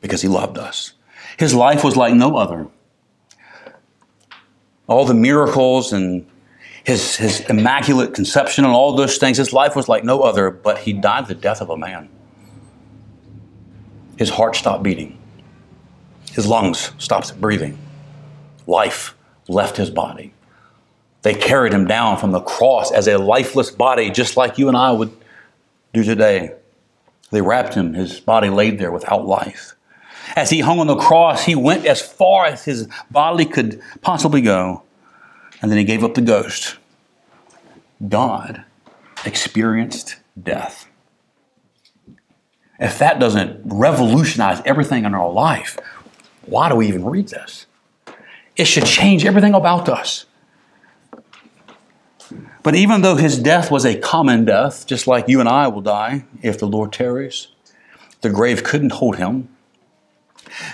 [0.00, 0.92] Because he loved us.
[1.38, 2.68] His life was like no other.
[4.86, 6.26] All the miracles and
[6.84, 9.38] his, his immaculate conception and all those things.
[9.38, 12.08] His life was like no other, but he died the death of a man.
[14.16, 15.18] His heart stopped beating,
[16.32, 17.78] his lungs stopped breathing.
[18.66, 19.14] Life
[19.48, 20.32] left his body.
[21.22, 24.76] They carried him down from the cross as a lifeless body, just like you and
[24.76, 25.10] I would
[25.92, 26.54] do today.
[27.30, 29.74] They wrapped him, his body laid there without life.
[30.36, 34.40] As he hung on the cross, he went as far as his body could possibly
[34.40, 34.83] go
[35.60, 36.76] and then he gave up the ghost.
[38.06, 38.64] God
[39.24, 40.88] experienced death.
[42.78, 45.78] If that doesn't revolutionize everything in our life,
[46.44, 47.66] why do we even read this?
[48.56, 50.26] It should change everything about us.
[52.62, 55.82] But even though his death was a common death, just like you and I will
[55.82, 57.48] die if the Lord tarries,
[58.22, 59.48] the grave couldn't hold him.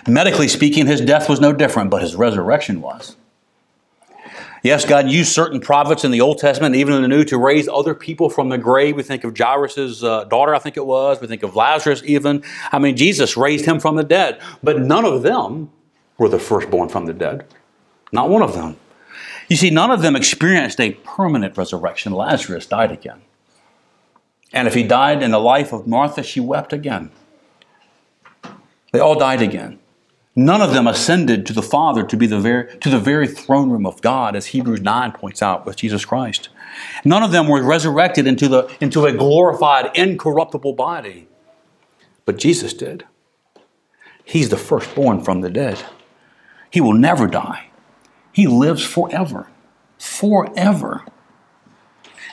[0.07, 3.17] Medically speaking, his death was no different, but his resurrection was.
[4.63, 7.67] Yes, God used certain prophets in the Old Testament, even in the New, to raise
[7.67, 8.97] other people from the grave.
[8.97, 11.21] We think of Jairus' uh, daughter, I think it was.
[11.21, 12.43] We think of Lazarus, even.
[12.71, 14.41] I mean, Jesus raised him from the dead.
[14.63, 15.71] But none of them
[16.19, 17.47] were the firstborn from the dead.
[18.13, 18.77] Not one of them.
[19.49, 22.13] You see, none of them experienced a permanent resurrection.
[22.13, 23.23] Lazarus died again.
[24.53, 27.11] And if he died in the life of Martha, she wept again.
[28.93, 29.79] They all died again.
[30.37, 33.71] None of them ascended to the Father to be the very to the very throne
[33.71, 36.49] room of God, as Hebrews 9 points out with Jesus Christ.
[37.05, 41.27] None of them were resurrected into, the, into a glorified, incorruptible body.
[42.25, 43.05] But Jesus did.
[44.25, 45.83] He's the firstborn from the dead.
[46.71, 47.71] He will never die.
[48.33, 49.49] He lives forever.
[49.99, 51.05] Forever.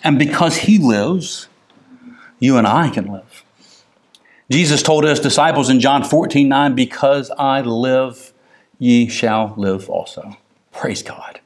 [0.03, 1.47] And because he lives,
[2.39, 3.43] you and I can live.
[4.49, 8.33] Jesus told his disciples in John 14 9, Because I live,
[8.79, 10.37] ye shall live also.
[10.71, 11.41] Praise God.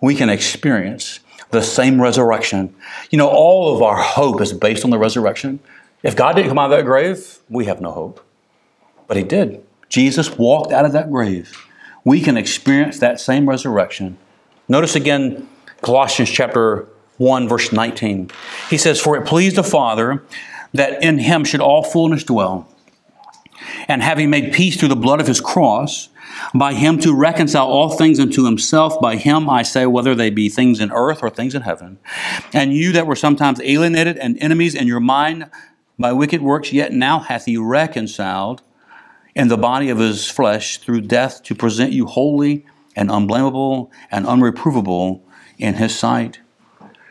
[0.00, 1.20] We can experience
[1.50, 2.74] the same resurrection.
[3.10, 5.60] You know, all of our hope is based on the resurrection.
[6.02, 8.24] If God didn't come out of that grave, we have no hope.
[9.06, 9.64] But He did.
[9.88, 11.66] Jesus walked out of that grave.
[12.04, 14.16] We can experience that same resurrection.
[14.68, 15.48] Notice again
[15.82, 18.30] Colossians chapter 1, verse 19.
[18.70, 20.22] He says, For it pleased the Father
[20.72, 22.68] that in him should all fullness dwell.
[23.88, 26.08] And having made peace through the blood of his cross,
[26.54, 29.00] by him to reconcile all things unto himself.
[29.00, 31.98] By him, I say, whether they be things in earth or things in heaven.
[32.52, 35.50] And you that were sometimes alienated and enemies in your mind
[35.98, 38.62] by wicked works, yet now hath he reconciled
[39.34, 42.64] in the body of his flesh through death to present you holy
[42.96, 45.20] and unblameable and unreprovable
[45.58, 46.40] in his sight.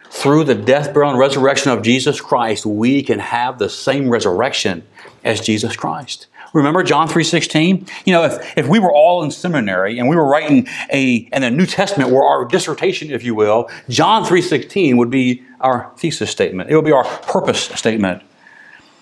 [0.10, 4.84] Through the death, burial, and resurrection of Jesus Christ, we can have the same resurrection
[5.24, 6.28] as Jesus Christ.
[6.54, 7.88] Remember John 3.16?
[8.06, 11.44] You know, if, if we were all in seminary and we were writing a, and
[11.44, 16.32] the New Testament were our dissertation, if you will, John 3.16 would be our thesis
[16.32, 16.70] statement.
[16.70, 18.24] It would be our purpose statement.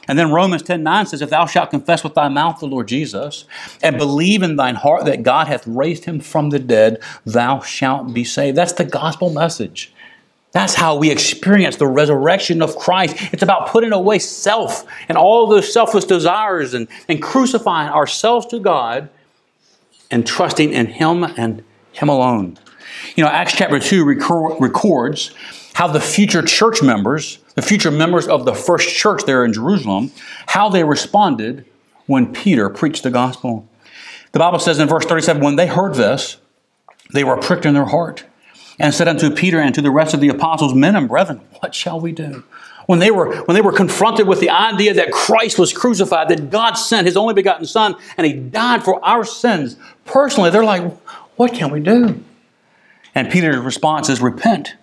[0.10, 2.88] And then Romans 10 9 says, If thou shalt confess with thy mouth the Lord
[2.88, 3.46] Jesus,
[3.84, 8.13] and believe in thine heart that God hath raised him from the dead, thou shalt
[8.13, 8.58] be saved.
[8.58, 9.93] That's the gospel message.
[10.51, 13.15] That's how we experience the resurrection of Christ.
[13.33, 18.60] It's about putting away self and all those selfless desires and, and crucifying ourselves to
[18.60, 19.10] God
[20.10, 22.57] and trusting in Him and Him alone.
[23.15, 25.31] You know, Acts chapter 2 record, records
[25.73, 30.12] how the future church members, the future members of the first church there in Jerusalem,
[30.47, 31.65] how they responded
[32.05, 33.67] when Peter preached the gospel.
[34.31, 36.38] The Bible says in verse 37 when they heard this,
[37.13, 38.25] they were pricked in their heart
[38.79, 41.73] and said unto Peter and to the rest of the apostles, Men and brethren, what
[41.73, 42.43] shall we do?
[42.85, 46.49] When they, were, when they were confronted with the idea that Christ was crucified, that
[46.49, 50.89] God sent his only begotten Son, and he died for our sins, personally, they're like,
[51.35, 52.23] What can we do?
[53.13, 54.75] And Peter's response is, Repent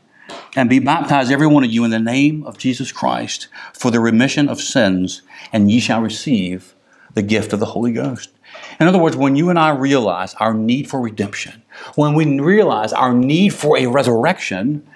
[0.57, 4.00] and be baptized, every one of you, in the name of Jesus Christ for the
[4.00, 6.74] remission of sins, and ye shall receive
[7.14, 8.30] the gift of the Holy Ghost.
[8.78, 11.62] In other words, when you and I realize our need for redemption,
[11.95, 14.87] when we realize our need for a resurrection,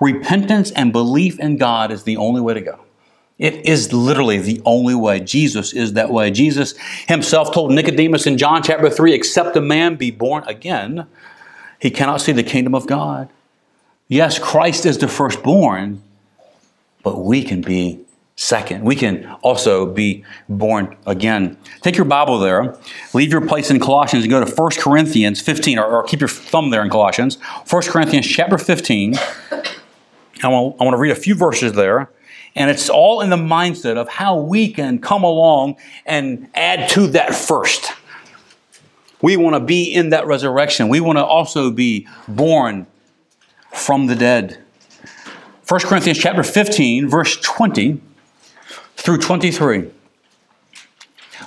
[0.00, 2.80] repentance and belief in God is the only way to go.
[3.38, 5.20] It is literally the only way.
[5.20, 6.30] Jesus is that way.
[6.30, 6.74] Jesus
[7.06, 11.06] himself told Nicodemus in John chapter 3 except a man be born again,
[11.78, 13.28] he cannot see the kingdom of God.
[14.08, 16.02] Yes, Christ is the firstborn,
[17.02, 18.05] but we can be
[18.36, 18.84] second.
[18.84, 21.56] We can also be born again.
[21.80, 22.76] Take your Bible there,
[23.14, 26.28] leave your place in Colossians and go to 1 Corinthians 15, or, or keep your
[26.28, 27.36] thumb there in Colossians.
[27.68, 29.16] 1 Corinthians chapter 15.
[30.42, 32.10] I want, I want to read a few verses there.
[32.54, 37.06] And it's all in the mindset of how we can come along and add to
[37.08, 37.92] that first.
[39.22, 40.88] We want to be in that resurrection.
[40.88, 42.86] We want to also be born
[43.72, 44.58] from the dead.
[45.68, 48.00] 1 Corinthians chapter 15, verse 20
[48.96, 49.90] through 23.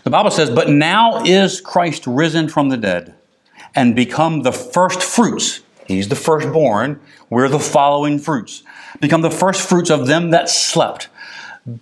[0.04, 3.16] The Bible says, But now is Christ risen from the dead
[3.76, 5.62] and become the first fruits.
[5.86, 7.00] He's the firstborn.
[7.30, 8.64] We're the following fruits.
[9.00, 11.10] Become the first fruits of them that slept.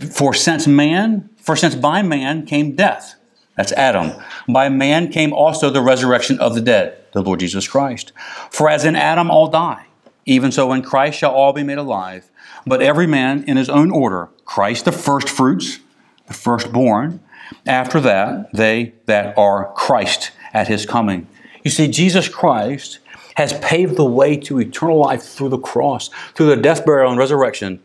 [0.10, 3.16] For since man, for since by man came death.
[3.56, 4.12] That's Adam.
[4.48, 8.14] By man came also the resurrection of the dead, the Lord Jesus Christ.
[8.52, 9.86] For as in Adam all die,
[10.26, 12.30] even so in Christ shall all be made alive
[12.68, 14.30] but every man in his own order.
[14.46, 15.80] Christ the firstfruits,
[16.28, 17.22] the firstborn.
[17.66, 21.28] After that, they that are Christ at his coming.
[21.64, 23.00] You see, Jesus Christ
[23.36, 27.20] has paved the way to eternal life through the cross, through the death, burial, and
[27.20, 27.80] resurrection.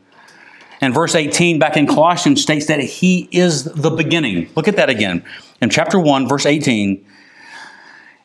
[0.81, 4.51] And verse 18 back in Colossians states that he is the beginning.
[4.57, 5.25] Look at that again.
[5.61, 7.07] In chapter 1, verse 18,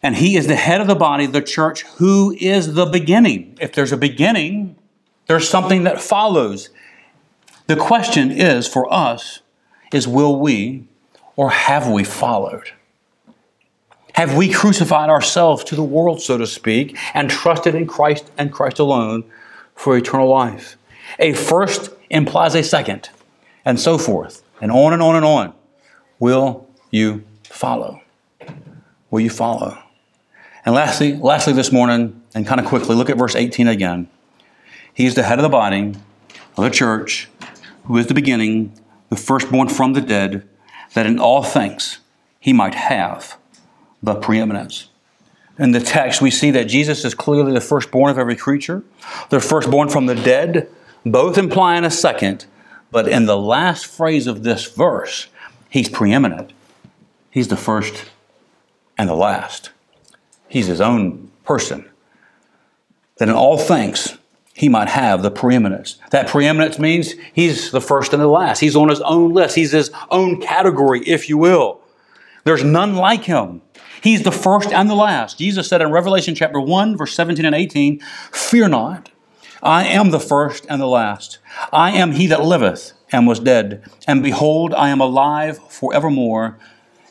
[0.01, 3.58] and he is the head of the body, the church, who is the beginning.
[3.60, 4.76] If there's a beginning,
[5.28, 6.69] there's something that follows.
[7.67, 9.41] The question is for us
[9.93, 10.88] is will we
[11.36, 12.71] or have we followed?
[14.13, 18.51] Have we crucified ourselves to the world, so to speak, and trusted in Christ and
[18.51, 19.23] Christ alone
[19.75, 20.75] for eternal life?
[21.19, 23.09] A first implies a second.
[23.65, 25.53] and so forth, and on and on and on.
[26.19, 28.01] Will you follow?
[29.11, 29.78] Will you follow?
[30.65, 34.07] And lastly, lastly this morning, and kind of quickly, look at verse 18 again.
[34.98, 35.93] He is the head of the body
[36.58, 37.30] of the church,
[37.84, 38.74] who is the beginning,
[39.10, 40.50] the firstborn from the dead,
[40.95, 42.00] that in all things
[42.39, 43.38] he might have
[44.02, 44.89] the preeminence.
[45.60, 48.82] In the text, we see that Jesus is clearly the firstborn of every creature,
[49.30, 50.68] the firstborn from the dead,
[51.06, 52.48] both implying a second.
[52.89, 55.28] But in the last phrase of this verse,
[55.70, 56.54] he's preeminent.
[57.30, 58.06] He's the first
[58.98, 59.70] and the last.
[60.48, 61.88] He's his own person.
[63.18, 64.18] That in all things,
[64.58, 65.97] he might have the preeminence.
[66.10, 68.60] That preeminence means he's the first and the last.
[68.60, 69.55] He's on his own list.
[69.55, 71.80] He's his own category, if you will.
[72.43, 73.62] There's none like him.
[74.01, 75.38] He's the first and the last.
[75.38, 77.99] Jesus said in Revelation chapter 1, verse 17 and 18,
[78.32, 79.12] Fear not,
[79.62, 81.38] I am the first and the last.
[81.72, 83.88] I am he that liveth and was dead.
[84.08, 86.58] And behold, I am alive forevermore,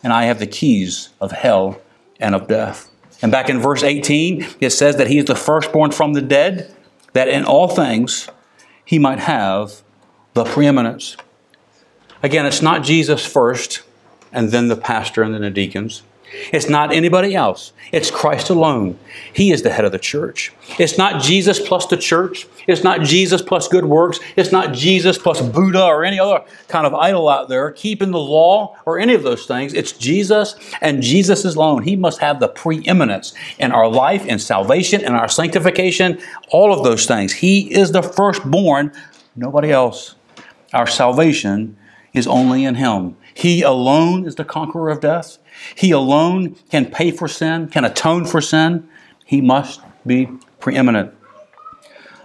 [0.02, 1.80] and I have the keys of hell
[2.18, 2.90] and of death.
[3.22, 6.72] And back in verse 18, it says that he is the firstborn from the dead
[7.16, 8.28] that in all things
[8.84, 9.80] he might have
[10.34, 11.16] the preeminence.
[12.22, 13.82] Again, it's not Jesus first
[14.32, 16.02] and then the pastor and then the deacons.
[16.52, 17.72] It's not anybody else.
[17.92, 18.98] It's Christ alone.
[19.32, 20.52] He is the head of the church.
[20.78, 22.46] It's not Jesus plus the church.
[22.66, 24.18] It's not Jesus plus good works.
[24.34, 28.18] It's not Jesus plus Buddha or any other kind of idol out there, keeping the
[28.18, 29.72] law or any of those things.
[29.72, 31.84] It's Jesus and Jesus alone.
[31.84, 36.18] He must have the preeminence in our life, in salvation, in our sanctification,
[36.50, 37.32] all of those things.
[37.34, 38.92] He is the firstborn,
[39.36, 40.16] nobody else.
[40.74, 41.76] Our salvation
[42.16, 43.16] is only in Him.
[43.34, 45.38] He alone is the conqueror of death.
[45.74, 48.88] He alone can pay for sin, can atone for sin.
[49.24, 51.14] He must be preeminent.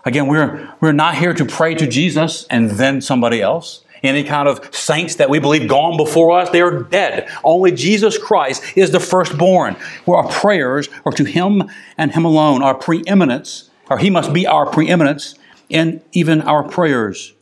[0.06, 3.84] Again, we're, we're not here to pray to Jesus and then somebody else.
[4.02, 7.30] Any kind of saints that we believe gone before us, they are dead.
[7.44, 9.76] Only Jesus Christ is the firstborn.
[10.06, 12.64] Where our prayers are to Him and Him alone.
[12.64, 15.36] Our preeminence, or He must be our preeminence
[15.70, 17.34] in even our prayers.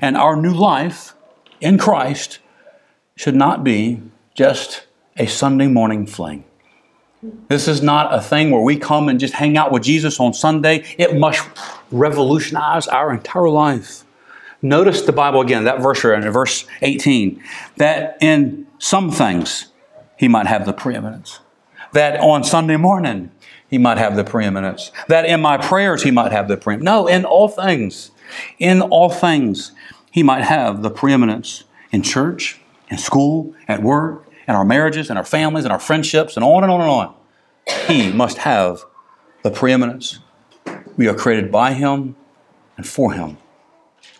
[0.00, 1.13] And our new life
[1.64, 2.38] in Christ
[3.16, 4.02] should not be
[4.34, 4.86] just
[5.16, 6.44] a Sunday morning fling.
[7.48, 10.34] This is not a thing where we come and just hang out with Jesus on
[10.34, 10.84] Sunday.
[10.98, 11.48] It must
[11.90, 14.04] revolutionize our entire life.
[14.60, 17.42] Notice the Bible again, that verse in verse 18,
[17.78, 19.68] that in some things
[20.16, 21.40] he might have the preeminence.
[21.92, 23.30] That on Sunday morning
[23.70, 24.92] he might have the preeminence.
[25.08, 26.84] That in my prayers he might have the preeminence.
[26.84, 28.10] No, in all things,
[28.58, 29.72] in all things
[30.14, 35.16] he might have the preeminence in church, in school, at work, in our marriages, in
[35.16, 37.14] our families, in our friendships, and on and on and on.
[37.88, 38.84] He must have
[39.42, 40.20] the preeminence.
[40.96, 42.14] We are created by Him
[42.76, 43.38] and for Him.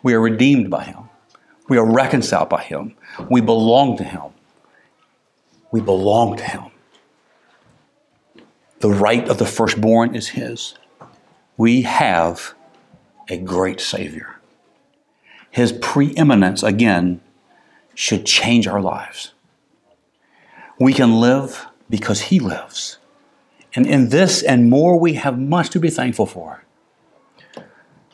[0.03, 1.11] We are redeemed by Him.
[1.69, 2.97] We are reconciled by Him.
[3.31, 4.33] We belong to Him.
[5.71, 6.65] We belong to Him.
[8.81, 10.75] The right of the firstborn is His.
[11.57, 12.55] We have
[13.29, 14.34] a great Savior.
[15.55, 17.21] His preeminence, again,
[17.95, 19.35] should change our lives.
[20.81, 22.99] We can live because He lives.
[23.77, 26.65] And in this and more, we have much to be thankful for.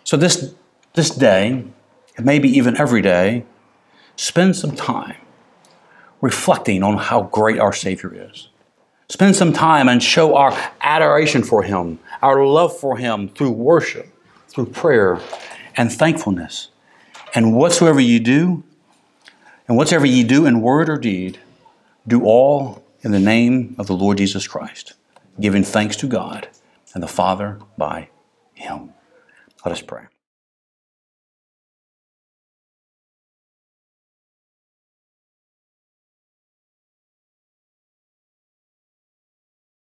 [0.05, 0.55] So, this,
[0.93, 1.65] this day,
[2.23, 3.47] maybe even every day,
[4.17, 5.17] spend some time
[6.21, 8.51] reflecting on how great our Savior is.
[9.09, 14.09] Spend some time and show our adoration for Him, our love for Him through worship,
[14.49, 15.19] through prayer,
[15.75, 16.70] and thankfulness.
[17.35, 18.65] And whatsoever you do,
[19.69, 21.39] and whatsoever ye do in word or deed,
[22.07, 24.95] do all in the name of the Lord Jesus Christ,
[25.39, 26.49] giving thanks to God
[26.93, 28.09] and the Father by
[28.55, 28.93] him.
[29.65, 30.10] Let us pray.